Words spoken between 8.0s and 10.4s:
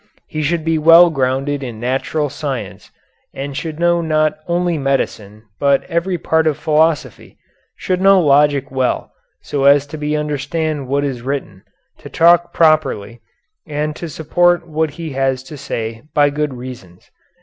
know logic well, so as to be able to